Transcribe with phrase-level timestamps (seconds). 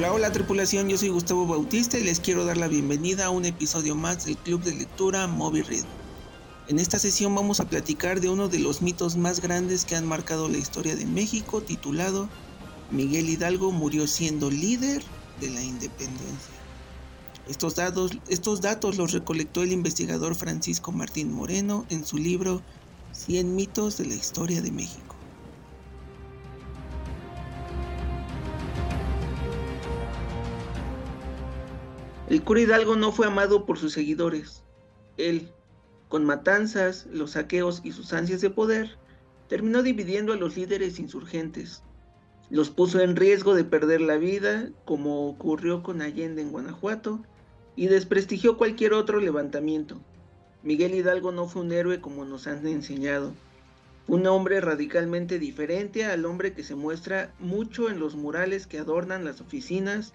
[0.00, 3.44] Hola, hola tripulación, yo soy Gustavo Bautista y les quiero dar la bienvenida a un
[3.44, 5.84] episodio más del Club de Lectura Moby Read.
[6.68, 10.06] En esta sesión vamos a platicar de uno de los mitos más grandes que han
[10.06, 12.30] marcado la historia de México, titulado
[12.90, 15.02] Miguel Hidalgo murió siendo líder
[15.38, 16.54] de la independencia.
[17.46, 22.62] Estos datos, estos datos los recolectó el investigador Francisco Martín Moreno en su libro
[23.12, 25.09] 100 mitos de la historia de México.
[32.30, 34.62] El cura Hidalgo no fue amado por sus seguidores.
[35.16, 35.50] Él,
[36.08, 38.96] con matanzas, los saqueos y sus ansias de poder,
[39.48, 41.82] terminó dividiendo a los líderes insurgentes.
[42.48, 47.20] Los puso en riesgo de perder la vida, como ocurrió con Allende en Guanajuato,
[47.74, 50.00] y desprestigió cualquier otro levantamiento.
[50.62, 53.32] Miguel Hidalgo no fue un héroe como nos han enseñado.
[54.06, 59.24] un hombre radicalmente diferente al hombre que se muestra mucho en los murales que adornan
[59.24, 60.14] las oficinas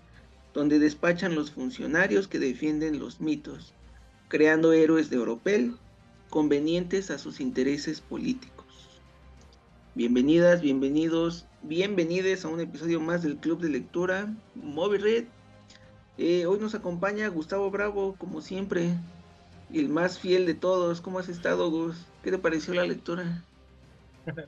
[0.55, 3.73] donde despachan los funcionarios que defienden los mitos,
[4.29, 5.75] creando héroes de Oropel
[6.29, 8.65] convenientes a sus intereses políticos.
[9.95, 15.25] Bienvenidas, bienvenidos, bienvenides a un episodio más del Club de Lectura Moby Red.
[16.17, 18.93] Eh, hoy nos acompaña Gustavo Bravo, como siempre,
[19.73, 21.01] el más fiel de todos.
[21.01, 21.97] ¿Cómo has estado, Gus?
[22.23, 23.43] ¿Qué te pareció la lectura?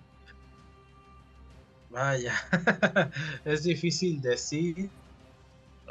[1.89, 2.33] Vaya,
[3.45, 4.89] es difícil decir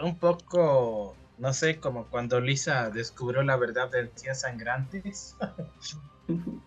[0.03, 5.37] un poco, no sé, como cuando Lisa descubrió la verdad de Cien Sangrantes.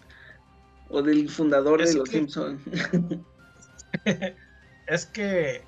[0.90, 2.62] o del fundador de Los Simpsons.
[4.88, 5.64] es que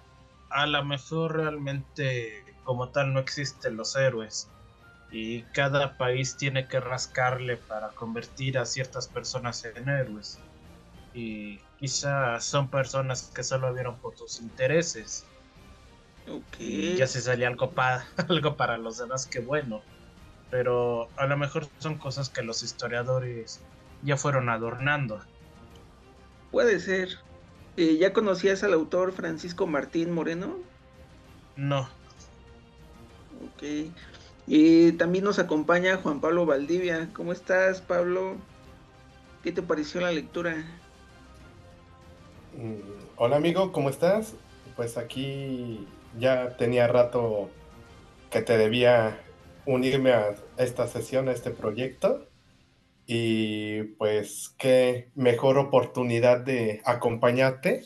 [0.49, 4.49] a lo mejor realmente como tal no existen los héroes
[5.11, 10.39] y cada país tiene que rascarle para convertir a ciertas personas en héroes
[11.13, 15.30] y quizás son personas que solo vieron por sus intereses
[16.59, 19.81] y ya se salía algo para, algo para los demás, que bueno.
[20.49, 23.61] Pero a lo mejor son cosas que los historiadores
[24.03, 25.21] ya fueron adornando.
[26.51, 27.19] Puede ser.
[27.77, 30.57] Eh, ¿Ya conocías al autor Francisco Martín Moreno?
[31.55, 31.87] No.
[33.45, 33.91] Ok.
[34.47, 37.09] Y también nos acompaña Juan Pablo Valdivia.
[37.13, 38.35] ¿Cómo estás, Pablo?
[39.43, 40.57] ¿Qué te pareció la lectura?
[42.57, 42.81] Mm,
[43.15, 44.33] hola, amigo, ¿cómo estás?
[44.75, 45.87] Pues aquí
[46.19, 47.49] ya tenía rato
[48.29, 49.19] que te debía
[49.65, 52.27] unirme a esta sesión, a este proyecto.
[53.07, 57.83] Y pues qué mejor oportunidad de acompañarte,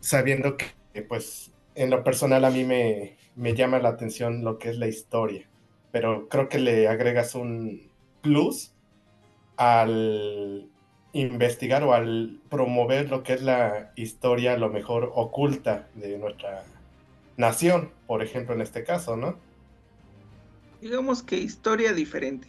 [0.00, 4.70] sabiendo que pues en lo personal a mí me, me llama la atención lo que
[4.70, 5.48] es la historia,
[5.92, 7.90] pero creo que le agregas un
[8.22, 8.72] plus
[9.58, 10.70] al
[11.12, 16.64] investigar o al promover lo que es la historia, lo mejor oculta de nuestra
[17.36, 19.38] nación, por ejemplo, en este caso, ¿no?
[20.80, 22.48] Digamos que historia diferente,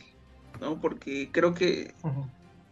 [0.61, 0.79] ¿no?
[0.79, 1.93] Porque creo que,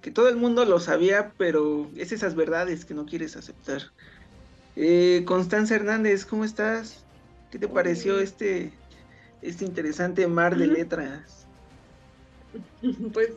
[0.02, 3.82] que todo el mundo lo sabía, pero es esas verdades que no quieres aceptar.
[4.76, 7.04] Eh, Constanza Hernández, ¿cómo estás?
[7.52, 8.74] ¿Qué te pareció este,
[9.42, 11.48] este interesante mar de letras?
[13.14, 13.32] Pues,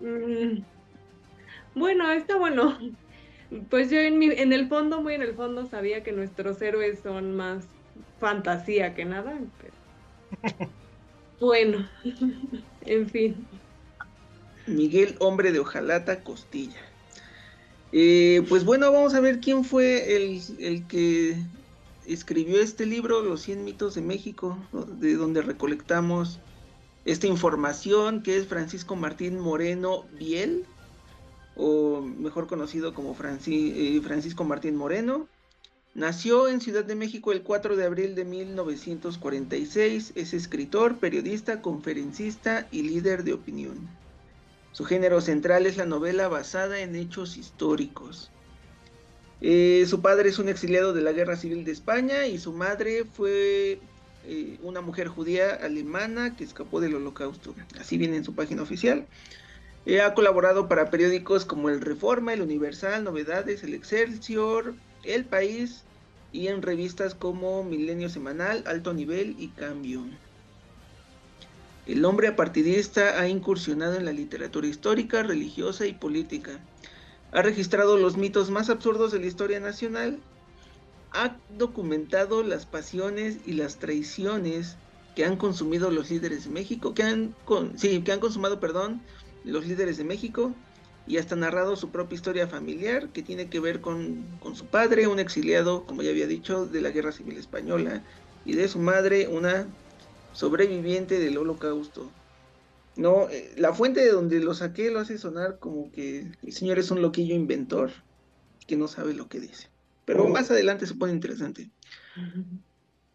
[0.00, 0.62] mm,
[1.74, 2.78] bueno, está bueno.
[3.68, 7.00] Pues yo en, mi, en el fondo, muy en el fondo, sabía que nuestros héroes
[7.02, 7.66] son más
[8.20, 9.38] fantasía que nada.
[11.40, 11.88] bueno,
[12.86, 13.46] en fin.
[14.66, 16.78] Miguel, hombre de hojalata, costilla.
[17.92, 21.36] Eh, pues bueno, vamos a ver quién fue el, que
[22.06, 26.38] escribió este libro, Los 100 mitos de México, de donde recolectamos
[27.04, 30.64] esta información, que es Francisco Martín Moreno Biel,
[31.56, 33.16] o mejor conocido como
[33.46, 35.26] eh, Francisco Martín Moreno.
[35.94, 40.12] Nació en Ciudad de México el 4 de abril de 1946.
[40.14, 43.88] Es escritor, periodista, conferencista y líder de opinión.
[44.70, 48.30] Su género central es la novela basada en hechos históricos.
[49.40, 53.04] Eh, su padre es un exiliado de la Guerra Civil de España y su madre
[53.04, 53.80] fue
[54.26, 57.52] eh, una mujer judía alemana que escapó del holocausto.
[57.80, 59.08] Así viene en su página oficial.
[59.86, 64.74] Eh, ha colaborado para periódicos como El Reforma, El Universal, Novedades, El Excelsior,
[65.04, 65.84] el País
[66.32, 70.04] y en revistas como Milenio Semanal, Alto Nivel y Cambio.
[71.86, 76.60] El hombre apartidista ha incursionado en la literatura histórica, religiosa y política.
[77.32, 80.20] Ha registrado los mitos más absurdos de la historia nacional.
[81.12, 84.76] Ha documentado las pasiones y las traiciones
[85.16, 87.34] que han consumido los líderes de México, que han,
[87.76, 89.00] sí, que han consumado, perdón,
[89.44, 90.54] los líderes de México
[91.10, 94.24] y hasta narrado su propia historia familiar que tiene que ver con,
[94.54, 98.04] su padre, un exiliado, como ya había dicho, de la Guerra Civil Española,
[98.44, 99.66] y de su madre una
[100.32, 102.08] sobreviviente del holocausto.
[102.94, 106.78] No, eh, la fuente de donde lo saqué lo hace sonar como que el señor
[106.78, 107.90] es un loquillo inventor
[108.68, 109.68] que no sabe lo que dice.
[110.04, 111.70] Pero más adelante se pone interesante.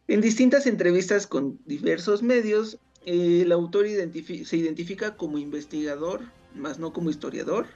[0.10, 6.92] En distintas entrevistas con diversos medios, eh, el autor se identifica como investigador, más no
[6.92, 7.68] como historiador,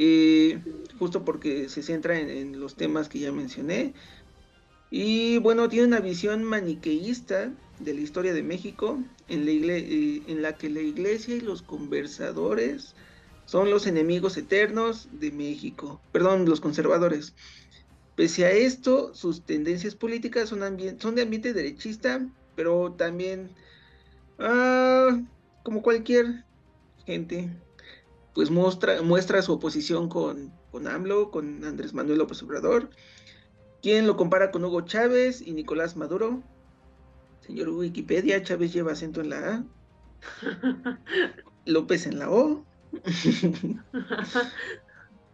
[0.00, 0.60] eh,
[1.00, 3.94] justo porque se centra en, los temas que ya mencioné.
[4.90, 10.40] Y bueno, tiene una visión maniqueísta de la historia de México, en la, eh, en
[10.40, 12.94] la que la iglesia y los conversadores
[13.44, 17.34] son los enemigos eternos de México, perdón, los conservadores.
[18.14, 20.60] Pese a esto, sus tendencias políticas son,
[20.98, 22.24] son de ambiente derechista,
[22.54, 23.50] pero también,
[24.38, 25.20] ah,
[25.64, 26.44] como cualquier
[27.04, 27.50] gente,
[28.34, 32.90] pues muestra, muestra su oposición con, con AMLO, con Andrés Manuel López Obrador,
[33.82, 36.42] quien lo compara con Hugo Chávez y Nicolás Maduro.
[37.40, 39.64] Señor Wikipedia, Chávez lleva acento en la A,
[41.66, 42.64] López en la O.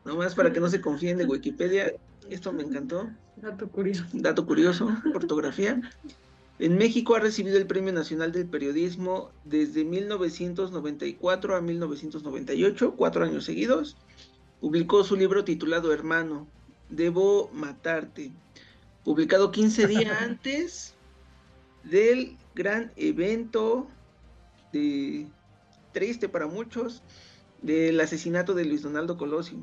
[0.05, 1.93] Nomás para que no se confíen de Wikipedia,
[2.31, 3.11] esto me encantó.
[3.37, 4.05] Dato curioso.
[4.13, 5.81] Dato curioso, ortografía.
[6.59, 13.45] En México ha recibido el Premio Nacional del Periodismo desde 1994 a 1998, cuatro años
[13.45, 13.97] seguidos.
[14.61, 16.47] Publicó su libro titulado Hermano,
[16.91, 18.31] Debo Matarte,
[19.03, 20.95] publicado 15 días antes
[21.83, 23.89] del gran evento
[24.73, 25.27] de,
[25.93, 27.03] triste para muchos
[27.63, 29.59] del asesinato de Luis Donaldo Colosio.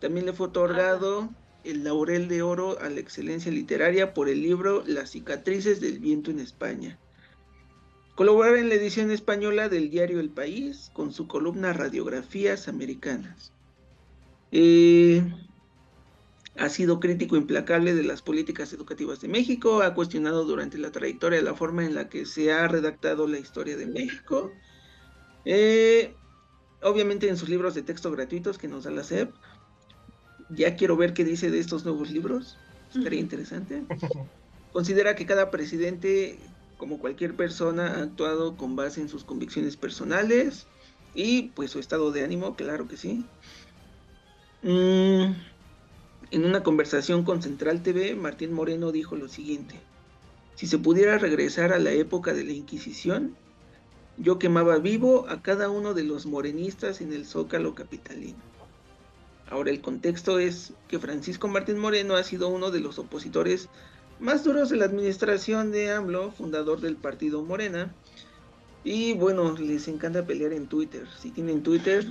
[0.00, 1.30] También le fue otorgado
[1.64, 6.30] el laurel de oro a la excelencia literaria por el libro Las cicatrices del viento
[6.30, 6.98] en España.
[8.14, 13.52] Colaborar en la edición española del diario El País con su columna Radiografías Americanas.
[14.50, 15.22] Eh,
[16.56, 21.40] ha sido crítico implacable de las políticas educativas de México, ha cuestionado durante la trayectoria
[21.40, 24.52] la forma en la que se ha redactado la historia de México.
[25.44, 26.14] Eh,
[26.82, 29.34] obviamente en sus libros de texto gratuitos que nos da la SEP,
[30.54, 32.56] ya quiero ver qué dice de estos nuevos libros.
[32.94, 33.82] Estaría interesante.
[34.72, 36.38] Considera que cada presidente,
[36.78, 40.66] como cualquier persona, ha actuado con base en sus convicciones personales
[41.14, 43.24] y pues su estado de ánimo, claro que sí.
[44.62, 45.34] Mm,
[46.30, 49.74] en una conversación con Central TV, Martín Moreno dijo lo siguiente.
[50.54, 53.36] Si se pudiera regresar a la época de la Inquisición,
[54.16, 58.51] yo quemaba vivo a cada uno de los morenistas en el zócalo capitalino.
[59.52, 63.68] Ahora el contexto es que Francisco Martín Moreno ha sido uno de los opositores
[64.18, 67.94] más duros de la administración de AMLO, fundador del partido Morena.
[68.82, 71.06] Y bueno, les encanta pelear en Twitter.
[71.20, 72.02] Si tienen Twitter,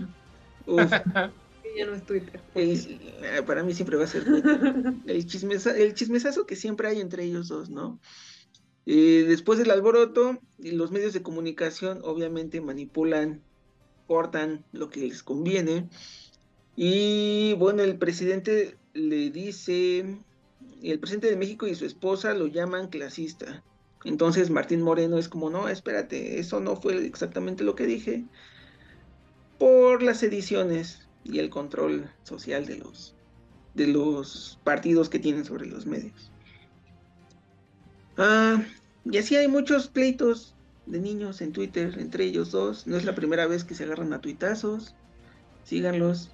[0.68, 2.40] ya no es Twitter.
[2.54, 4.94] Eh, para mí siempre va a ser Twitter.
[5.08, 5.26] El,
[5.96, 8.00] chismesazo que siempre hay entre ellos dos, ¿no?
[8.86, 13.42] Eh, después del alboroto, los medios de comunicación obviamente manipulan,
[14.06, 15.90] cortan lo que les conviene
[16.76, 20.18] y bueno, el presidente le dice,
[20.82, 23.64] el presidente de México y su esposa lo llaman clasista.
[24.04, 28.26] Entonces Martín Moreno es como, no, espérate, eso no fue exactamente lo que dije.
[29.60, 33.16] Por las ediciones y el control social de los,
[33.76, 36.32] de los partidos que tienen sobre los medios.
[38.18, 38.64] Ah,
[39.06, 40.56] y así hay muchos pleitos
[40.88, 42.88] de niños en Twitter entre ellos dos.
[42.88, 44.96] No es la primera vez que se agarran a tuitazos.
[45.64, 46.32] Síganlos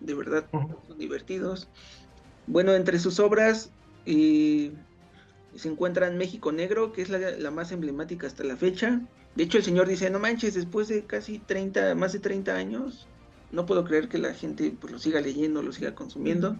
[0.00, 1.68] de verdad son divertidos.
[2.46, 3.70] Bueno, entre sus obras
[4.06, 4.72] eh,
[5.54, 9.00] se encuentran México Negro, que es la, más emblemática hasta la fecha.
[9.34, 13.06] De hecho, el señor dice, no manches, después de casi 30, más de 30 años,
[13.52, 16.56] no puedo creer que la gente pues, lo siga leyendo, lo siga consumiendo.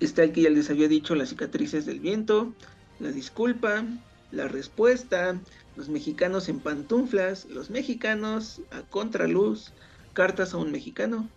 [0.00, 2.52] Está el que ya les había dicho, las cicatrices del viento,
[2.98, 3.84] la disculpa,
[4.32, 5.40] la respuesta,
[5.76, 9.72] los mexicanos en pantuflas, los mexicanos a contraluz,
[10.12, 11.28] cartas a un mexicano,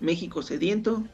[0.00, 1.04] México sediento,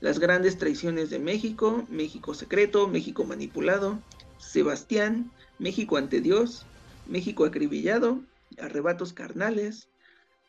[0.00, 3.98] las grandes traiciones de México, México secreto, México manipulado,
[4.38, 6.64] Sebastián, México ante Dios,
[7.06, 8.20] México acribillado,
[8.58, 9.88] Arrebatos carnales,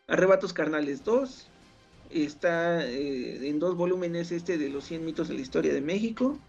[0.08, 1.48] Arrebatos carnales 2,
[2.12, 6.40] está eh, en dos volúmenes este de los 100 mitos de la historia de México,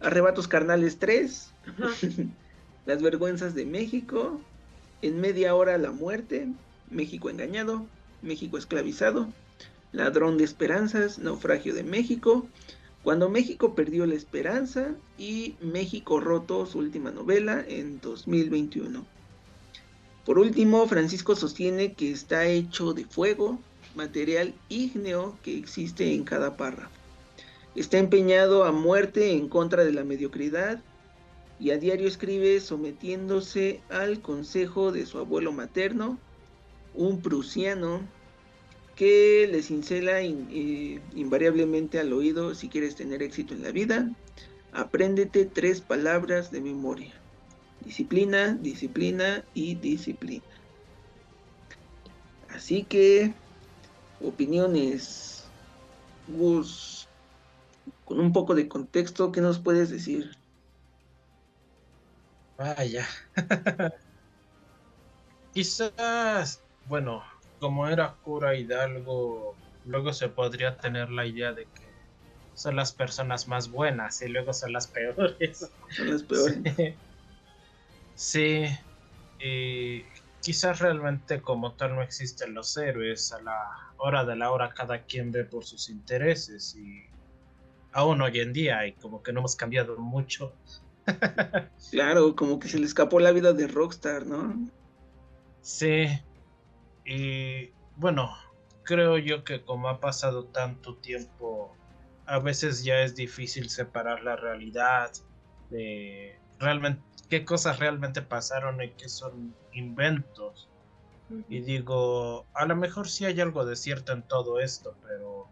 [0.00, 1.52] Arrebatos carnales 3,
[2.86, 4.40] Las vergüenzas de México,
[5.02, 6.48] En media hora la muerte,
[6.90, 7.86] México engañado,
[8.22, 9.28] México esclavizado,
[9.92, 12.46] Ladrón de Esperanzas, Naufragio de México,
[13.02, 19.04] Cuando México perdió la esperanza y México roto, su última novela, en 2021.
[20.24, 23.58] Por último, Francisco sostiene que está hecho de fuego,
[23.96, 26.94] material ígneo que existe en cada párrafo.
[27.74, 30.80] Está empeñado a muerte en contra de la mediocridad
[31.58, 36.18] y a diario escribe sometiéndose al consejo de su abuelo materno,
[36.94, 38.00] un prusiano
[38.96, 44.10] que le cincela eh, invariablemente al oído si quieres tener éxito en la vida,
[44.72, 47.12] apréndete tres palabras de memoria.
[47.84, 50.44] Disciplina, disciplina y disciplina.
[52.48, 53.32] Así que,
[54.20, 55.44] opiniones,
[56.28, 57.08] Gus,
[58.04, 60.36] con un poco de contexto, ¿qué nos puedes decir?
[62.58, 63.06] Vaya.
[65.54, 67.22] Quizás, bueno,
[67.62, 69.54] como era cura Hidalgo,
[69.86, 71.92] luego se podría tener la idea de que
[72.54, 75.70] son las personas más buenas y luego son las peores.
[75.90, 76.96] Son las peores.
[78.16, 78.64] Sí.
[79.38, 80.02] Y
[80.40, 83.32] quizás realmente como tal no existen los héroes.
[83.32, 87.04] A la hora de la hora cada quien ve por sus intereses y
[87.92, 90.52] aún hoy en día y como que no hemos cambiado mucho.
[91.92, 94.68] claro, como que se le escapó la vida de Rockstar, ¿no?
[95.60, 96.08] Sí.
[97.04, 98.36] Y bueno,
[98.84, 101.76] creo yo que como ha pasado tanto tiempo,
[102.26, 105.10] a veces ya es difícil separar la realidad
[105.70, 110.68] de realmente qué cosas realmente pasaron y qué son inventos.
[111.48, 115.48] Y digo, a lo mejor sí hay algo de cierto en todo esto, pero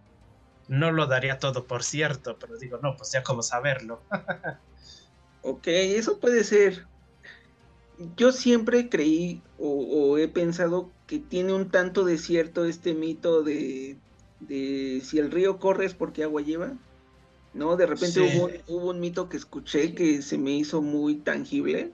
[0.68, 4.02] no lo daría todo por cierto, pero digo, no, pues ya como saberlo.
[5.42, 6.86] ok, eso puede ser.
[8.16, 13.96] Yo siempre creí o, he pensado que tiene un tanto de cierto este mito de,
[14.38, 16.74] de si el río corre es porque agua lleva.
[17.52, 17.74] ¿no?
[17.74, 18.20] De repente
[18.68, 21.90] hubo, un mito que escuché que se me hizo muy tangible.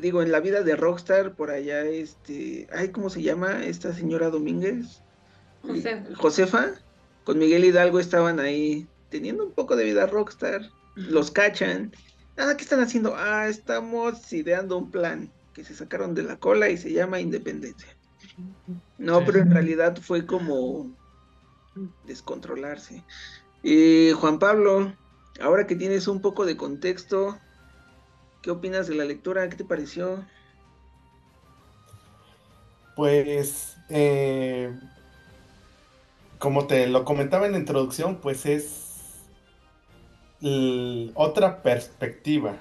[0.00, 4.30] Digo, en la vida de Rockstar, por allá, este, ay, ¿cómo se llama esta señora
[4.30, 5.02] Domínguez?
[6.16, 6.70] Josefa.
[7.24, 10.70] Con Miguel Hidalgo estaban ahí teniendo un poco de vida Rockstar.
[10.94, 11.92] Los cachan.
[12.38, 13.14] Ah, ¿qué están haciendo?
[13.14, 17.96] Ah, estamos ideando un plan que se sacaron de la cola y se llama Independencia.
[18.98, 20.90] No, pero en realidad fue como
[22.06, 23.04] descontrolarse.
[23.62, 24.92] Eh, Juan Pablo,
[25.40, 27.38] ahora que tienes un poco de contexto,
[28.42, 29.48] ¿qué opinas de la lectura?
[29.48, 30.24] ¿Qué te pareció?
[32.96, 34.78] Pues, eh,
[36.38, 38.86] como te lo comentaba en la introducción, pues es
[41.14, 42.56] otra perspectiva.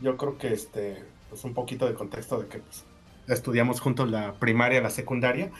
[0.00, 2.84] Yo creo que este, pues un poquito de contexto de que pues,
[3.26, 5.50] estudiamos juntos la primaria, la secundaria,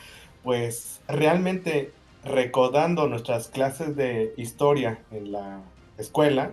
[0.42, 1.92] pues realmente
[2.24, 5.62] recordando nuestras clases de historia en la
[5.96, 6.50] escuela,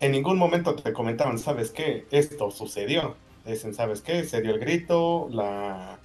[0.00, 2.04] en ningún momento te comentaban, ¿sabes qué?
[2.10, 3.16] Esto sucedió.
[3.46, 4.24] Dicen, ¿sabes qué?
[4.24, 5.98] Se dio el grito, la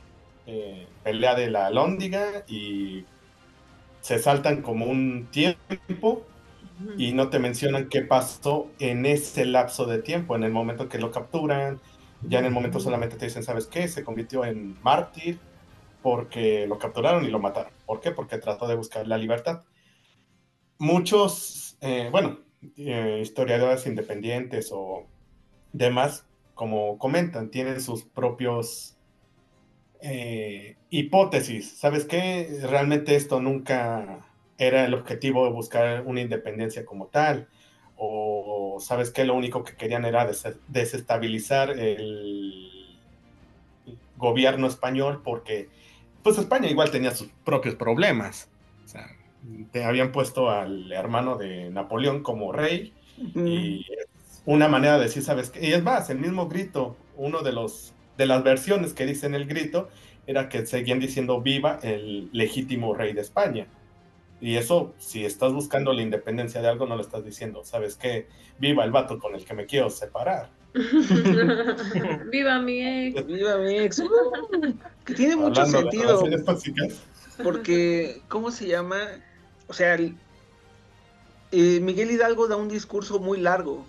[0.48, 3.04] eh, pelea de la lóndiga y
[4.00, 6.26] se saltan como un tiempo
[6.98, 11.00] y no te mencionan qué pasó en ese lapso de tiempo, en el momento que
[11.00, 11.82] lo capturan,
[12.28, 13.88] ya en el momento solamente te dicen, ¿sabes qué?
[13.88, 15.40] Se convirtió en mártir,
[16.02, 17.72] porque lo capturaron y lo mataron.
[17.86, 18.12] ¿Por qué?
[18.12, 19.64] Porque trató de buscar la libertad.
[20.78, 22.40] Muchos, eh, bueno,
[22.78, 25.08] eh, historiadores independientes o
[25.74, 28.98] demás, como comentan, tienen sus propios
[30.02, 31.78] eh, hipótesis.
[31.78, 32.60] ¿Sabes qué?
[32.70, 34.20] Realmente esto nunca
[34.58, 37.48] era el objetivo de buscar una independencia como tal.
[38.08, 39.26] O sabes qué?
[39.26, 40.30] Lo único que querían era
[40.68, 43.00] desestabilizar el
[44.18, 45.70] gobierno español porque
[46.24, 48.50] pues España igual tenía sus propios problemas.
[48.86, 49.08] O sea,
[49.72, 52.94] te habían puesto al hermano de Napoleón como rey
[53.36, 53.86] y
[54.46, 55.68] una manera de decir, ¿sabes qué?
[55.68, 59.46] Y es más, el mismo grito, uno de los de las versiones que dicen el
[59.46, 59.90] grito
[60.26, 63.68] era que seguían diciendo viva el legítimo rey de España.
[64.42, 67.64] Y eso, si estás buscando la independencia de algo, no lo estás diciendo.
[67.64, 68.28] ¿Sabes qué?
[68.60, 70.50] Viva el vato con el que me quiero separar.
[72.32, 73.26] Viva mi ex.
[73.28, 74.04] Viva mi ex.
[75.06, 76.24] que tiene mucho sentido.
[77.44, 78.98] Porque, ¿cómo se llama?
[79.68, 79.98] O sea,
[81.52, 83.86] eh, Miguel Hidalgo da un discurso muy largo,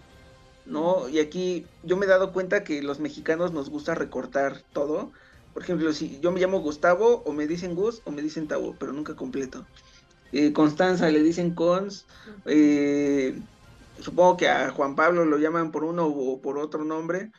[0.65, 1.09] ¿no?
[1.09, 5.13] Y aquí yo me he dado cuenta que los mexicanos nos gusta recortar todo.
[5.53, 8.77] Por ejemplo, si yo me llamo Gustavo, o me dicen Gus, o me dicen Tavo,
[8.79, 9.67] pero nunca completo.
[10.33, 12.07] Eh, Constanza le dicen Cons.
[12.47, 13.39] Eh,
[14.01, 17.31] supongo que a Juan Pablo lo llaman por uno o por otro nombre,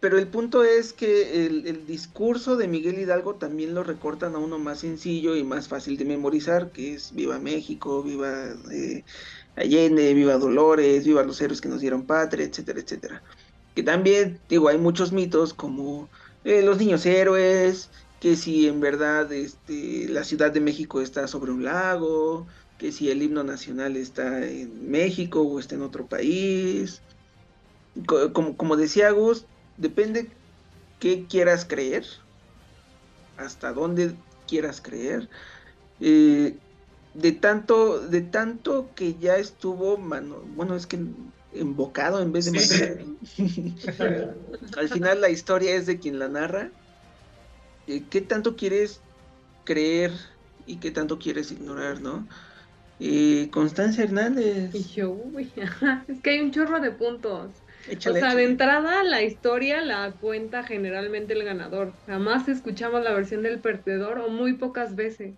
[0.00, 4.58] pero el punto es que el, discurso de Miguel Hidalgo también lo recortan a uno
[4.58, 9.04] más sencillo y más fácil de memorizar, que es Viva México, Viva eh,
[9.56, 13.22] Allende, Viva Dolores, Viva los héroes que nos dieron patria, etcétera, etcétera.
[13.74, 16.08] Que también, digo, hay muchos mitos como
[16.44, 17.88] eh, los niños héroes,
[18.20, 22.46] que si en verdad este, la Ciudad de México está sobre un lago,
[22.78, 27.02] que si el himno nacional está en México o está en otro país.
[28.06, 29.46] como, como decía Gus,
[29.76, 30.30] depende
[31.00, 32.04] qué quieras creer,
[33.36, 34.14] hasta dónde
[34.46, 35.28] quieras creer.
[36.00, 36.56] Eh,
[37.14, 40.98] de tanto, de tanto que ya estuvo, mano, bueno, es que
[41.54, 43.06] embocado en vez de
[44.76, 46.70] Al final la historia es de quien la narra.
[47.86, 49.00] Eh, ¿Qué tanto quieres
[49.64, 50.12] creer
[50.66, 52.26] y qué tanto quieres ignorar, no?
[52.98, 54.74] Eh, Constancia Hernández.
[56.08, 57.50] es que hay un chorro de puntos.
[57.90, 61.92] o sea, de entrada la historia la cuenta generalmente el ganador.
[62.06, 65.34] Jamás escuchamos la versión del perdedor o muy pocas veces.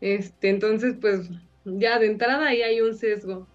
[0.00, 1.30] Este, entonces, pues
[1.64, 3.46] ya de entrada ahí hay un sesgo.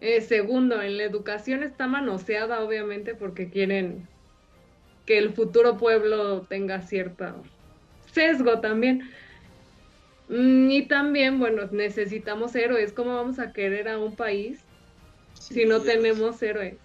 [0.00, 4.08] Eh, segundo, en la educación está manoseada, obviamente, porque quieren
[5.10, 7.42] que el futuro pueblo tenga cierto
[8.12, 9.10] sesgo también.
[10.28, 12.92] Mm, y también, bueno, necesitamos héroes.
[12.92, 14.60] ¿Cómo vamos a querer a un país
[15.34, 16.76] si no tenemos héroes?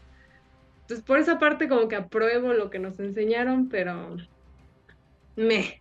[0.81, 4.17] Entonces, por esa parte como que apruebo lo que nos enseñaron, pero
[5.35, 5.79] me.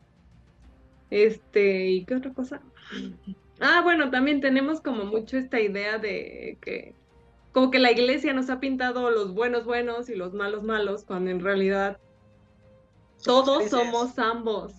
[1.08, 2.60] Este, ¿y qué otra cosa?
[3.58, 6.94] Ah, bueno, también tenemos como mucho esta idea de que
[7.52, 11.30] como que la iglesia nos ha pintado los buenos buenos y los malos malos, cuando
[11.30, 11.98] en realidad
[13.24, 14.74] todos somos ambos.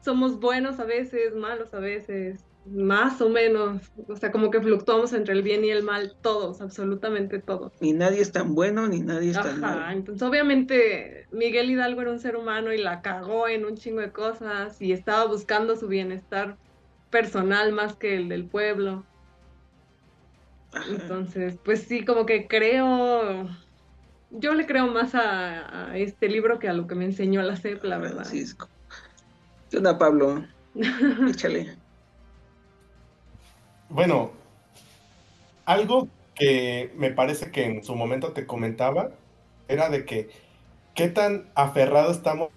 [0.00, 3.82] Somos buenos a veces, malos a veces, más o menos.
[4.06, 7.72] O sea, como que fluctuamos entre el bien y el mal, todos, absolutamente todos.
[7.80, 9.90] Ni nadie es tan bueno, ni nadie es tan malo.
[9.90, 14.12] Entonces, obviamente, Miguel Hidalgo era un ser humano y la cagó en un chingo de
[14.12, 16.56] cosas y estaba buscando su bienestar
[17.10, 19.04] personal más que el del pueblo.
[20.88, 23.48] Entonces, pues sí, como que creo,
[24.30, 27.84] yo le creo más a, este libro que a lo que me enseñó la CEP,
[27.84, 28.24] la verdad.
[28.24, 28.68] Francisco.
[29.70, 30.44] ¿Qué onda, Pablo?
[31.28, 31.76] Échale.
[33.88, 34.32] Bueno,
[35.64, 39.10] algo que me parece que en su momento te comentaba
[39.66, 40.30] era de que
[40.94, 42.50] qué tan aferrados estamos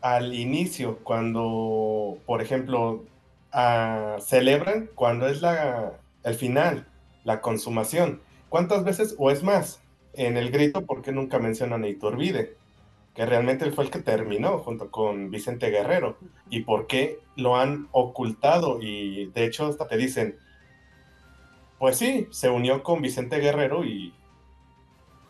[0.00, 3.04] al inicio cuando, por ejemplo,
[3.52, 6.86] ah, celebran cuando es la, el final
[7.24, 8.20] la consumación.
[8.48, 9.82] ¿Cuántas veces, o es más,
[10.16, 12.56] en el grito, ¿por qué nunca mencionan a Iturbide?
[13.14, 16.18] Que realmente fue el que terminó junto con Vicente Guerrero.
[16.50, 18.80] ¿Y por qué lo han ocultado?
[18.80, 20.36] Y de hecho hasta te dicen,
[21.78, 24.14] pues sí, se unió con Vicente Guerrero y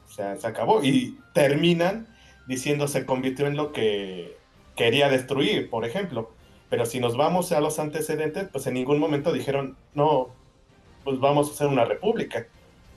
[0.06, 0.82] se acabó.
[0.82, 2.08] Y terminan
[2.46, 4.36] diciendo se convirtió en lo que
[4.76, 6.30] quería destruir, por ejemplo.
[6.70, 10.28] Pero si nos vamos a los antecedentes, pues en ningún momento dijeron, no,
[11.04, 12.46] pues vamos a hacer una república.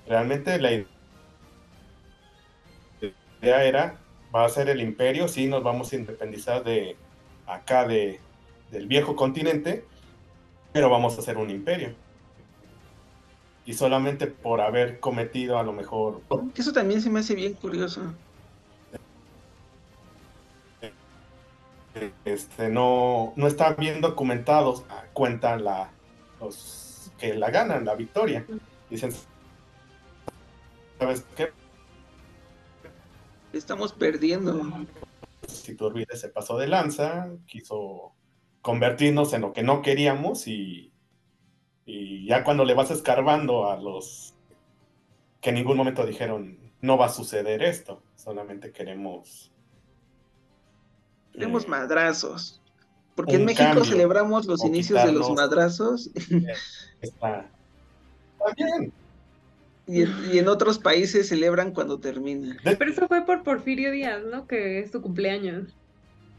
[0.08, 0.99] Realmente la idea
[3.42, 3.98] era,
[4.36, 6.96] va a ser el imperio, sí, nos vamos a independizar de
[7.48, 8.20] acá, de,
[8.72, 9.86] del viejo continente,
[10.72, 11.94] pero vamos a hacer un imperio.
[13.66, 16.22] Y solamente por haber cometido a lo mejor...
[16.56, 18.02] Eso también se me hace bien curioso.
[22.24, 25.92] Este, no, no están bien documentados, cuentan la,
[26.40, 28.46] los que la ganan, la victoria.
[28.90, 29.12] Dicen,
[30.98, 31.52] ¿sabes qué?
[33.54, 34.86] Estamos perdiendo.
[35.48, 38.14] Si tú olvides se pasó de lanza, quiso
[38.62, 40.92] convertirnos en lo que no queríamos y,
[41.86, 44.36] y ya cuando le vas escarbando a los
[45.42, 49.52] que en ningún momento dijeron no va a suceder esto, solamente queremos...
[51.34, 52.62] Queremos eh, madrazos.
[53.16, 56.10] Porque en México celebramos los inicios de los madrazos.
[57.02, 57.50] Está,
[58.56, 58.94] bien.
[59.92, 62.56] Y, en otros países celebran cuando termina.
[62.64, 64.46] Pero eso fue por Porfirio Díaz, ¿no?
[64.46, 65.74] Que es su cumpleaños.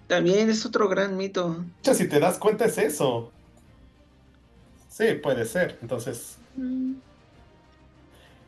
[0.07, 1.65] También es otro gran mito.
[1.83, 3.33] Si te das cuenta es eso.
[4.89, 5.79] Sí, puede ser.
[5.83, 6.95] Entonces, mm.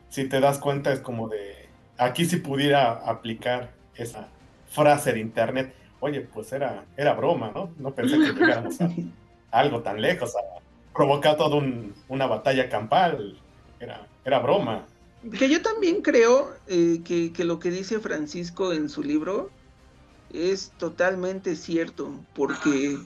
[0.09, 4.29] si te das cuenta es como de, aquí si pudiera aplicar esa
[4.69, 7.71] frase de internet oye, pues era, era broma, ¿no?
[7.77, 8.89] No pensé que llegáramos a
[9.51, 10.59] algo tan lejos, a
[10.93, 11.63] provocar toda
[12.09, 13.39] una batalla campal.
[13.79, 14.85] Era, era broma.
[15.31, 19.49] Que yo también creo eh, que, lo que dice Francisco en su libro
[20.33, 22.97] es totalmente cierto, porque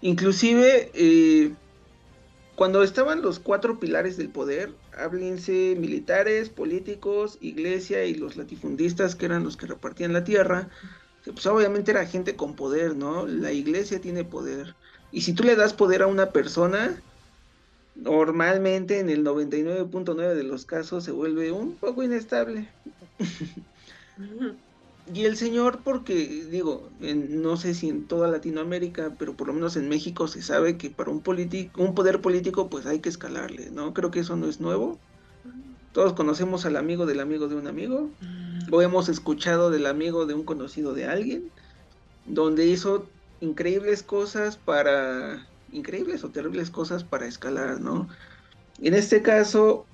[0.00, 1.52] inclusive eh,
[2.54, 9.26] cuando estaban los cuatro pilares del poder, háblense militares, políticos, iglesia y los latifundistas que
[9.26, 10.68] eran los que repartían la tierra,
[11.24, 13.26] pues obviamente era gente con poder, ¿no?
[13.26, 14.76] La iglesia tiene poder.
[15.10, 17.02] Y si tú le das poder a una persona,
[17.96, 22.68] normalmente en el 99.9 de los casos se vuelve un poco inestable.
[25.12, 29.76] y el señor, porque digo, no sé si en toda Latinoamérica, pero por lo menos
[29.76, 31.22] en México se sabe que para un,
[31.76, 33.94] un poder político pues hay que escalarle, ¿no?
[33.94, 34.98] Creo que eso no es nuevo.
[35.92, 38.10] Todos conocemos al amigo del amigo de un amigo.
[38.70, 41.50] o hemos escuchado del amigo de un conocido de alguien,
[42.26, 43.06] donde hizo
[43.40, 48.08] increíbles cosas para, increíbles o terribles cosas para escalar, ¿no?
[48.80, 49.86] En este caso,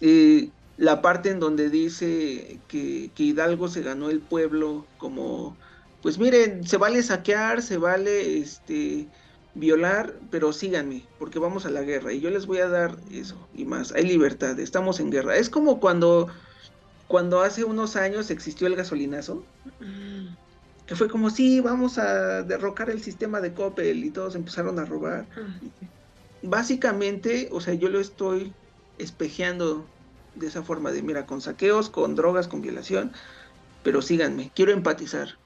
[0.00, 5.56] eh, la parte en donde dice que, que, Hidalgo se ganó el pueblo como,
[6.02, 9.06] pues miren, se vale saquear, se vale este
[9.54, 13.36] violar, pero síganme, porque vamos a la guerra y yo les voy a dar eso
[13.54, 13.92] y más.
[13.92, 15.36] Hay libertad, estamos en guerra.
[15.36, 16.28] Es como cuando
[17.10, 19.42] cuando hace unos años existió el gasolinazo,
[20.90, 24.84] que fue como, sí, vamos a derrocar el sistema de Coppel y todos empezaron a
[24.84, 25.24] robar.
[25.36, 25.46] Ah,
[26.42, 28.52] Básicamente, o sea, yo lo estoy
[28.98, 29.86] espejeando
[30.34, 33.12] de esa forma de, mira, con saqueos, con drogas, con violación,
[33.84, 35.38] pero síganme, quiero empatizar.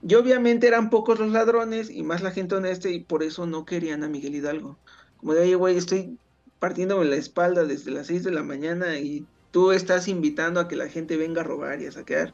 [0.00, 3.64] Y obviamente eran pocos los ladrones y más la gente honesta y por eso no
[3.64, 4.78] querían a Miguel Hidalgo.
[5.16, 6.20] Como de, oye, güey, estoy
[6.60, 10.76] partiéndome la espalda desde las 6 de la mañana y tú estás invitando a que
[10.76, 12.32] la gente venga a robar y a saquear.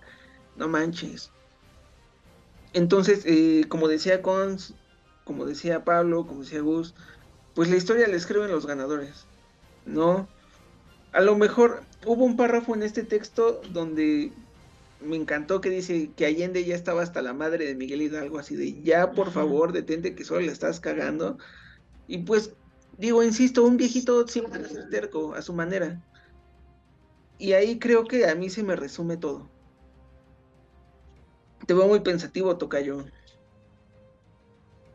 [0.57, 1.33] No manches.
[2.73, 4.75] Entonces, eh, como decía Cons,
[5.25, 6.95] como decía Pablo, como decía Gus,
[7.55, 9.27] pues la historia la escriben los ganadores,
[9.87, 10.29] ¿no?
[11.13, 14.33] A lo mejor hubo un párrafo en este texto donde
[15.01, 18.55] me encantó que dice que Allende ya estaba hasta la madre de Miguel Hidalgo, así
[18.55, 21.39] de ya por favor detente que solo le estás cagando.
[22.07, 22.53] Y pues
[22.99, 26.01] digo, insisto, un viejito siempre es terco a su manera.
[27.39, 29.49] Y ahí creo que a mí se me resume todo.
[31.71, 33.05] Te veo muy pensativo, Tocayo.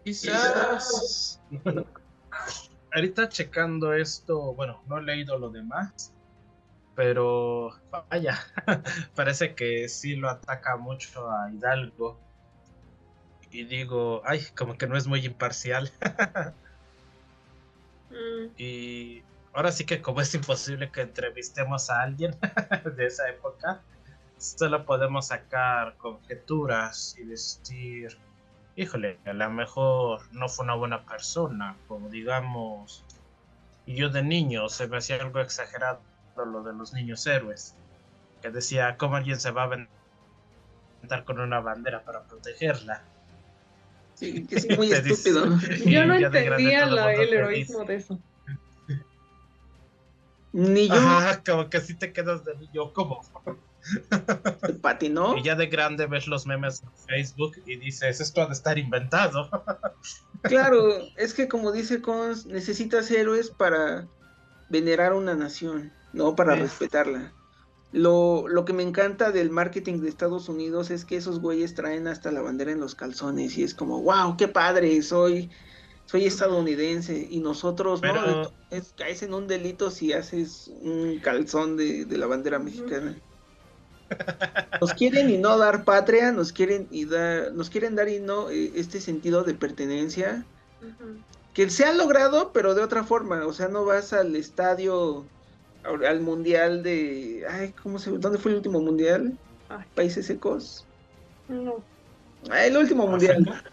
[0.03, 1.41] Quizás.
[2.93, 6.11] Ahorita checando esto, bueno, no he leído lo demás,
[6.93, 8.37] pero vaya,
[9.15, 12.19] parece que sí lo ataca mucho a Hidalgo.
[13.51, 15.89] Y digo, ay, como que no es muy imparcial.
[18.09, 18.49] Mm.
[18.57, 22.35] Y ahora sí que como es imposible que entrevistemos a alguien
[22.97, 23.81] de esa época,
[24.37, 28.17] solo podemos sacar conjeturas y decir,
[28.75, 33.03] híjole, a lo mejor no fue una buena persona, como digamos,
[33.85, 35.99] y yo de niño se me hacía algo exagerado
[36.43, 37.75] lo de los niños héroes,
[38.41, 43.03] que decía, ¿cómo alguien se va a aventar con una bandera para protegerla?
[44.15, 45.45] Sí, que es muy estúpido.
[45.85, 48.19] Yo no entendía el heroísmo de eso.
[50.51, 50.95] Ni yo.
[51.45, 53.21] como que si te quedas de niño, ¿cómo?
[54.81, 55.37] Patinó?
[55.37, 58.77] Y ya de grande ves los memes en Facebook y dices, esto ha de estar
[58.77, 59.49] inventado.
[60.43, 64.07] claro, es que como dice Cons, necesitas héroes para
[64.69, 67.31] venerar una nación, no para respetarla.
[67.91, 72.07] Lo, lo que me encanta del marketing de Estados Unidos es que esos güeyes traen
[72.07, 75.49] hasta la bandera en los calzones y es como, wow, qué padre, soy
[76.05, 82.05] soy estadounidense y nosotros no es, caes en un delito si haces un calzón de,
[82.09, 83.17] la bandera mexicana.
[84.81, 88.49] Nos quieren y no dar patria, nos quieren y dar, nos quieren dar y no
[88.49, 90.45] eh, este sentido de pertenencia
[91.53, 93.45] que se ha logrado, pero de otra forma.
[93.47, 95.25] O sea, no vas al estadio,
[95.83, 98.11] al mundial de, ay, ¿cómo se?
[98.11, 99.37] ¿Dónde fue el último mundial?
[99.95, 100.85] Países Secos.
[101.47, 101.83] No.
[102.49, 103.63] Ah, el último mundial.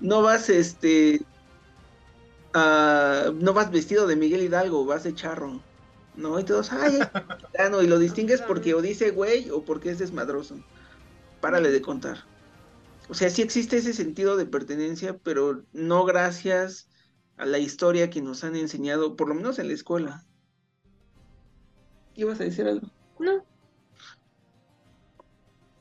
[0.00, 1.20] No vas, este,
[2.58, 5.60] Ah, no vas vestido de Miguel Hidalgo, vas de charro.
[6.16, 6.38] ¿No?
[6.40, 6.98] Y todos, ay,
[7.70, 10.56] no, y lo distingues porque o dice güey o porque es desmadroso.
[11.40, 12.24] Párale de contar.
[13.08, 16.88] O sea, sí existe ese sentido de pertenencia, pero no gracias
[17.36, 20.24] a la historia que nos han enseñado, por lo menos en la escuela.
[22.14, 22.90] ¿Ibas a decir algo?
[23.18, 23.44] No.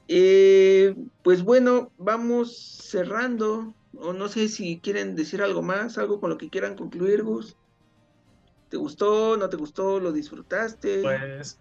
[0.07, 6.29] Eh, pues bueno, vamos cerrando o no sé si quieren decir algo más, algo con
[6.29, 7.57] lo que quieran concluir, Gus.
[8.69, 9.37] ¿Te gustó?
[9.37, 9.99] ¿No te gustó?
[9.99, 11.01] ¿Lo disfrutaste?
[11.01, 11.59] Pues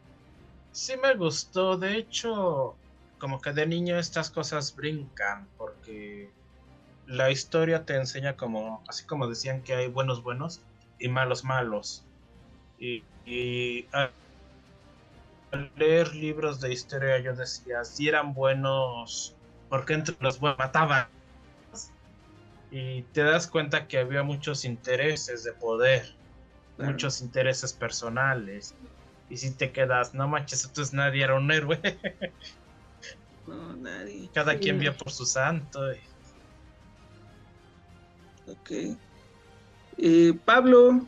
[0.72, 1.76] sí me gustó.
[1.76, 2.78] De hecho,
[3.18, 6.32] como que de niño estas cosas brincan, porque
[7.06, 10.62] la historia te enseña como, así como decían que hay buenos buenos
[10.98, 12.06] y malos malos.
[12.76, 13.04] Y,
[13.92, 14.12] al
[15.76, 19.36] leer libros de historia yo decía, si eran buenos,
[19.68, 21.08] porque entre los buenos mataban?
[22.70, 26.18] y te das cuenta que había muchos intereses de poder,
[26.78, 28.74] muchos intereses personales.
[29.30, 31.80] Y si te quedas, no manches, entonces nadie era un héroe.
[33.46, 34.28] no, nadie.
[34.32, 35.80] Cada quien vio por su santo.
[38.46, 38.96] Ok.
[39.96, 41.06] Eh, Pablo,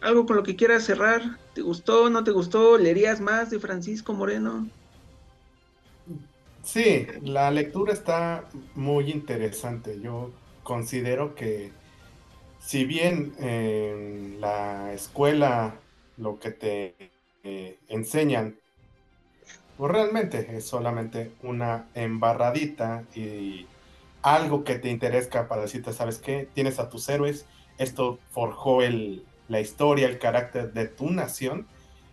[0.00, 1.38] algo con lo que quieras cerrar.
[1.54, 2.10] ¿Te gustó?
[2.10, 2.78] ¿No te gustó?
[2.78, 4.68] ¿Leerías más de Francisco Moreno?
[6.62, 10.00] Sí, la lectura está muy interesante.
[10.00, 11.72] Yo considero que
[12.66, 15.76] si bien en la escuela
[16.16, 16.94] lo que te
[17.44, 18.56] eh, enseñan
[19.76, 23.66] pues realmente es solamente una embarradita y
[24.22, 26.48] algo que te interesa para decirte, ¿sabes qué?
[26.54, 27.46] Tienes a tus héroes,
[27.78, 31.66] esto forjó el, la historia, el carácter de tu nación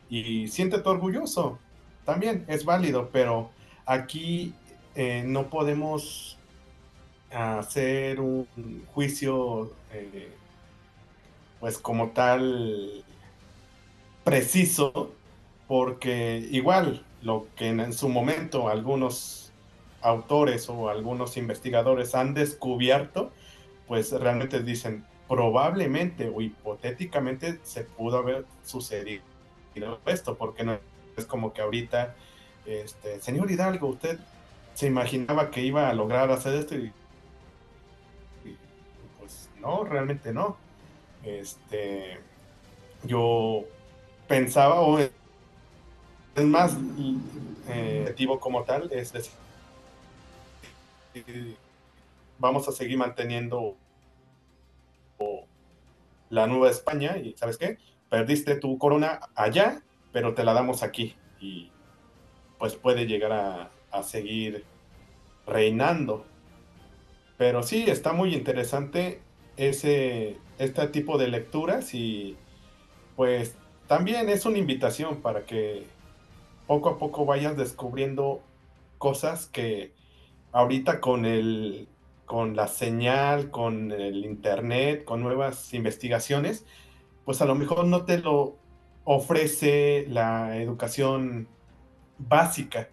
[0.09, 1.57] y siéntete orgulloso.
[2.05, 3.49] También es válido, pero
[3.85, 4.53] aquí
[4.95, 6.37] eh, no podemos
[7.31, 8.45] hacer un
[8.93, 10.31] juicio, eh,
[11.63, 13.05] pues como tal,
[14.25, 15.13] preciso,
[15.65, 19.53] porque igual lo que en, su momento algunos
[20.01, 23.31] autores o algunos investigadores han descubierto,
[23.87, 29.23] pues realmente dicen, probablemente o hipotéticamente se pudo haber sucedido
[30.05, 30.77] esto, porque no
[31.15, 32.13] es como que ahorita,
[32.65, 34.19] este, señor Hidalgo, usted
[34.73, 36.91] se imaginaba que iba a lograr hacer esto y,
[39.17, 40.61] pues no, realmente no.
[41.23, 42.19] Este,
[43.03, 43.63] yo
[44.27, 45.11] pensaba, o es
[46.35, 46.75] más
[47.69, 49.33] eh, como tal, es decir,
[52.39, 53.77] vamos a seguir manteniendo
[56.29, 57.77] la Nueva España y ¿sabes qué?
[58.09, 61.71] Perdiste tu corona allá, pero te la damos aquí y
[62.57, 64.65] pues puede llegar a, a seguir
[65.45, 66.25] reinando.
[67.37, 69.21] Pero sí, está muy interesante
[69.57, 72.37] ese, este tipo de lecturas y
[73.15, 73.55] pues
[73.87, 75.85] también es una invitación para que
[76.67, 78.41] poco a poco vayas descubriendo
[78.97, 79.93] cosas que
[80.51, 81.87] ahorita con el
[82.25, 86.65] con la señal, con el internet, con nuevas investigaciones,
[87.25, 88.57] pues a lo mejor no te lo
[89.03, 91.47] ofrece la educación
[92.17, 92.89] básica.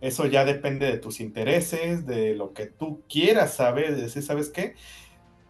[0.00, 4.48] Eso ya depende de tus intereses, de lo que tú quieras saber, de decir, ¿sabes
[4.48, 4.74] qué?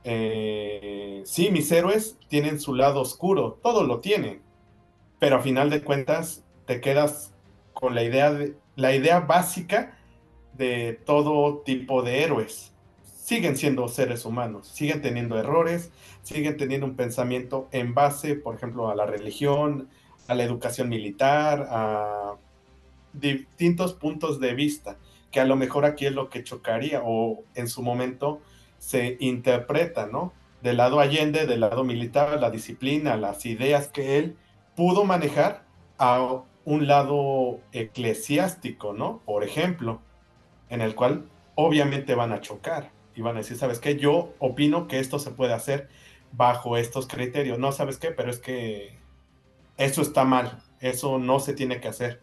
[0.05, 4.43] Eh, sí, mis héroes tienen su lado oscuro, todo lo tienen,
[5.19, 7.33] pero a final de cuentas te quedas
[7.73, 9.99] con la idea, de, la idea básica
[10.55, 12.73] de todo tipo de héroes.
[13.05, 18.91] Siguen siendo seres humanos, siguen teniendo errores, siguen teniendo un pensamiento en base, por ejemplo,
[18.91, 19.89] a la religión,
[20.27, 22.35] a la educación militar, a
[23.13, 24.99] distintos puntos de vista,
[25.31, 28.41] que a lo mejor aquí es lo que chocaría o en su momento
[28.83, 30.33] se interpreta, ¿no?
[30.61, 34.37] Del lado Allende, del lado militar, la disciplina, las ideas que él
[34.75, 35.63] pudo manejar
[35.99, 39.21] a un lado eclesiástico, ¿no?
[39.25, 40.01] Por ejemplo,
[40.69, 43.97] en el cual obviamente van a chocar y van a decir, ¿sabes qué?
[43.97, 45.89] Yo opino que esto se puede hacer
[46.33, 47.61] bajo estos criterios.
[47.61, 48.11] No, ¿sabes qué?
[48.11, 48.99] Pero es que
[49.77, 52.21] eso está mal, eso no se tiene que hacer.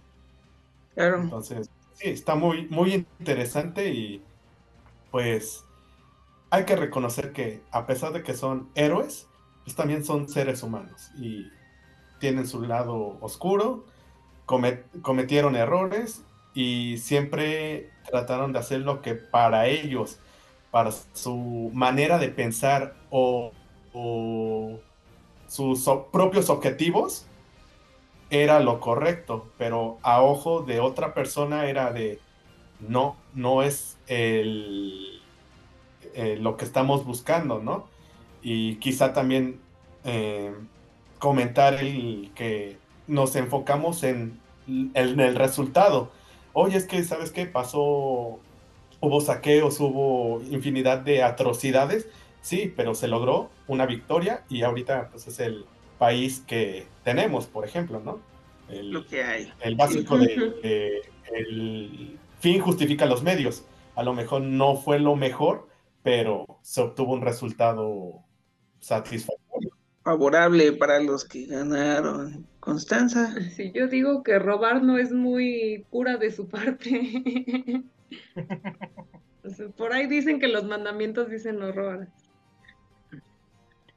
[0.94, 1.22] Claro.
[1.22, 4.22] Entonces, sí, está muy, muy interesante y
[5.10, 5.64] pues
[6.50, 9.28] hay que reconocer que a pesar de que son héroes,
[9.64, 11.48] pues también son seres humanos y
[12.20, 13.86] tienen su lado oscuro,
[14.46, 20.20] cometieron errores y siempre trataron de hacer lo que para ellos,
[20.72, 23.52] para su manera de pensar o,
[25.48, 27.26] sus propios objetivos,
[28.30, 32.20] era lo correcto, pero a ojo de otra persona era de,
[32.80, 35.19] no, no es el,
[36.14, 37.88] eh, lo que estamos buscando, ¿no?
[38.42, 39.60] Y quizá también
[40.06, 40.54] eh,
[41.20, 44.40] comentar el que nos enfocamos en,
[44.94, 46.12] el resultado.
[46.54, 47.46] Oye, es que, ¿sabes qué?
[47.48, 48.40] Pasó,
[49.00, 52.08] hubo saqueos, hubo infinidad de atrocidades,
[52.42, 55.66] sí, pero se logró una victoria y ahorita pues es el
[55.98, 58.20] país que tenemos, por ejemplo, ¿no?
[58.70, 59.52] El, Lo que hay.
[59.62, 61.02] El básico de,
[61.34, 63.64] el fin justifica los medios.
[63.96, 65.68] A lo mejor no fue lo mejor,
[66.04, 68.24] pero se obtuvo un resultado
[68.80, 69.72] satisfactorio
[70.04, 72.48] favorable para los que ganaron.
[72.60, 73.34] Constanza.
[73.56, 77.84] Sí, yo digo que robar no es muy pura de su parte.
[79.78, 82.08] por ahí dicen que los mandamientos dicen no robar.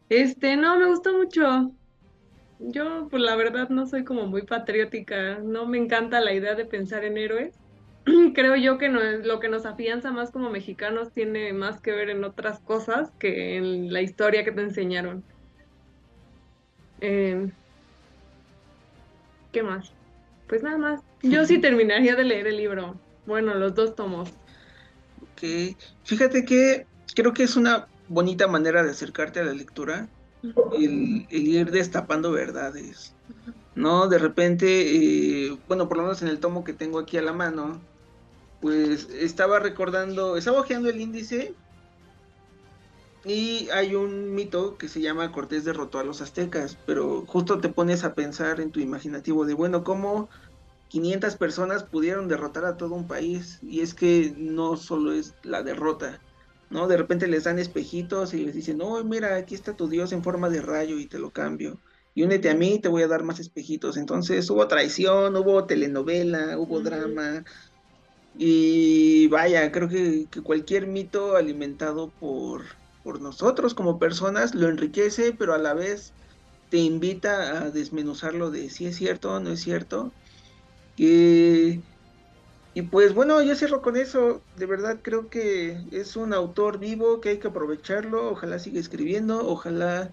[0.08, 1.72] Este, no, me gustó mucho.
[2.58, 5.38] Yo, pues la verdad, no soy como muy patriótica.
[5.38, 7.61] No me encanta la idea de pensar en héroes.
[8.34, 12.10] Creo yo que no, lo que nos afianza más como mexicanos tiene más que ver
[12.10, 15.22] en otras cosas que en la historia que te enseñaron.
[17.00, 17.52] Em,
[19.52, 19.92] ¿Qué más?
[20.48, 21.00] Pues nada más.
[21.22, 22.96] Yo sí terminaría de leer el libro.
[23.26, 24.30] Bueno, los dos tomos.
[25.20, 25.76] Ok.
[26.04, 30.08] Fíjate que creo que es una bonita manera de acercarte a la lectura.
[30.78, 33.14] El, ir destapando verdades.
[33.74, 34.08] ¿No?
[34.08, 34.66] De repente,
[35.46, 37.80] eh, bueno, por lo menos en el tomo que tengo aquí a la mano,
[38.62, 41.54] pues estaba recordando, estaba hojeando el índice
[43.24, 47.68] y hay un mito que se llama Cortés derrotó a los aztecas, pero justo te
[47.68, 50.30] pones a pensar en tu imaginativo de, bueno, ¿cómo
[50.92, 53.58] 500 personas pudieron derrotar a todo un país.
[53.62, 56.20] Y es que no solo es la derrota,
[56.68, 56.86] ¿no?
[56.86, 60.22] De repente les dan espejitos y les dicen, oh, mira, aquí está tu Dios en
[60.22, 61.80] forma de rayo y te lo cambio.
[62.14, 63.96] Y únete a mí, te voy a dar más espejitos.
[63.96, 67.42] Entonces hubo traición, hubo telenovela, hubo drama.
[68.38, 72.62] Y vaya, creo que, cualquier mito alimentado por,
[73.04, 76.12] por nosotros como personas lo enriquece, pero a la vez
[76.70, 80.12] te invita a desmenuzarlo de si es cierto o no es cierto.
[80.96, 81.82] y
[82.90, 84.42] pues bueno, yo cierro con eso.
[84.56, 88.30] De verdad creo que es un autor vivo que hay que aprovecharlo.
[88.30, 89.46] Ojalá siga escribiendo.
[89.46, 90.10] Ojalá.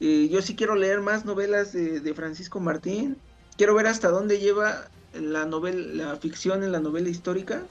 [0.00, 3.18] Eh, yo sí quiero leer más novelas de, de, Francisco Martín.
[3.56, 7.62] Quiero ver hasta dónde lleva la novela, la ficción en la novela histórica.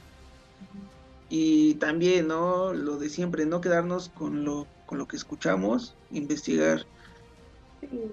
[1.29, 2.73] Y también, ¿no?
[2.73, 6.85] Lo de siempre, no quedarnos con lo, con lo que escuchamos, investigar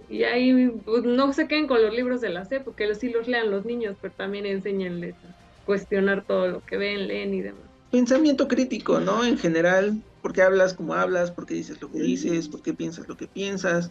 [0.09, 3.27] y ahí pues, no se queden con los libros de la C, porque sí los
[3.29, 7.63] lean los niños, pero también enséñenles a cuestionar todo lo que ven, leen y demás.
[7.91, 9.25] Pensamiento crítico, ¿no?
[9.25, 11.31] En general, ¿por qué hablas como hablas?
[11.31, 12.49] ¿Por qué dices lo que dices?
[12.49, 13.91] ¿Por qué piensas lo que piensas?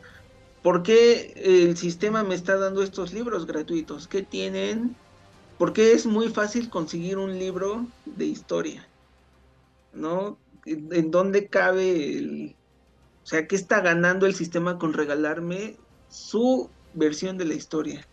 [0.62, 4.08] ¿Por qué el sistema me está dando estos libros gratuitos?
[4.08, 4.96] ¿Qué tienen?
[5.58, 8.88] ¿Por qué es muy fácil conseguir un libro de historia?
[9.94, 10.38] ¿No?
[10.66, 12.56] ¿En dónde cabe el,
[13.26, 15.78] o sea, ¿qué está ganando el sistema con regalarme
[16.10, 18.08] su versión de la historia?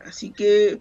[0.00, 0.80] Así que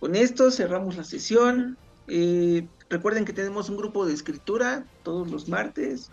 [0.00, 1.78] con esto cerramos la sesión.
[2.08, 6.10] Eh, recuerden que tenemos un grupo de escritura todos los martes.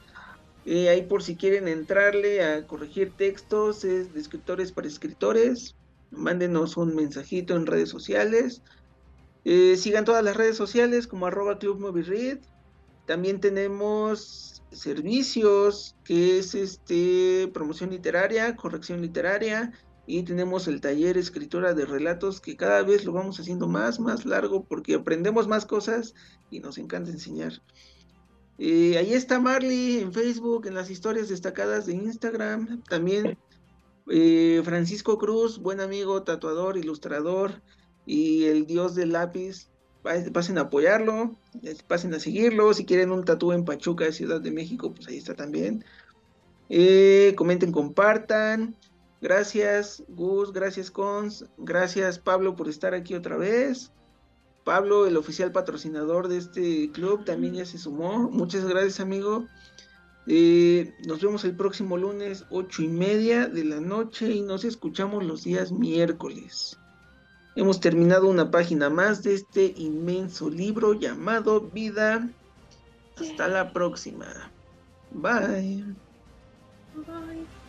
[0.65, 5.75] Eh, ahí por si quieren entrarle a corregir textos, es de escritores para escritores.
[6.15, 8.61] Mándenos un mensajito en redes sociales.
[9.45, 12.39] Eh, sigan todas las redes sociales como arroba Club
[13.05, 19.71] También tenemos servicios, que es este promoción literaria, corrección literaria,
[20.05, 24.25] y tenemos el taller escritura de relatos que cada vez lo vamos haciendo más, más
[24.25, 26.13] largo porque aprendemos más cosas
[26.49, 27.53] y nos encanta enseñar.
[28.57, 32.83] Eh, ahí está Marley en Facebook, en las historias destacadas de Instagram.
[32.83, 33.37] También
[34.09, 37.61] eh, Francisco Cruz, buen amigo, tatuador, ilustrador
[38.05, 39.69] y el dios del lápiz
[40.33, 41.37] pasen a apoyarlo,
[41.87, 42.73] pasen a seguirlo.
[42.73, 45.85] Si quieren un tatú en Pachuca, Ciudad de México, pues ahí está también.
[46.69, 48.75] Eh, comenten, compartan.
[49.21, 51.45] Gracias, Gus, gracias, Cons.
[51.57, 53.91] Gracias, Pablo, por estar aquí otra vez.
[54.65, 58.29] Pablo, el oficial patrocinador de este club, también ya se sumó.
[58.29, 59.47] Muchas gracias, amigo.
[60.27, 65.23] Eh, nos vemos el próximo lunes, ocho y media de la noche, y nos escuchamos
[65.23, 66.77] los días miércoles.
[67.55, 72.27] Hemos terminado una página más de este inmenso libro llamado Vida.
[73.15, 74.51] Hasta la próxima.
[75.11, 75.83] Bye.
[76.95, 77.62] Bye.